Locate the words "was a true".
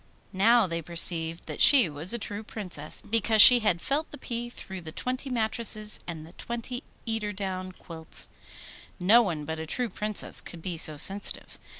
1.87-2.41